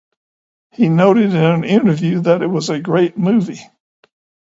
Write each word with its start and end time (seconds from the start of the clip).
He 0.71 0.89
noted 0.89 1.29
in 1.35 1.43
an 1.43 1.63
interview 1.63 2.21
that 2.21 2.41
it 2.41 2.47
was 2.47 2.71
a 2.71 2.79
great 2.81 3.19
movie. 3.19 3.61